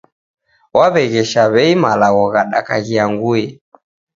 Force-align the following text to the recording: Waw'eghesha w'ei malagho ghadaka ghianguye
Waw'eghesha 0.77 1.43
w'ei 1.53 1.73
malagho 1.83 2.23
ghadaka 2.33 2.73
ghianguye 2.85 3.45